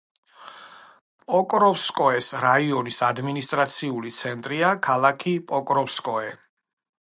პოკროვსკოეს 1.31 2.29
რაიონის 2.45 2.97
ადმინისტრაციული 3.09 4.15
ცენტრია 4.17 4.73
ქალაქი 4.89 5.35
პოკროვსკოე. 5.53 6.35